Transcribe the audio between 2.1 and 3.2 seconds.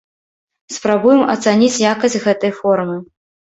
гэтай формы.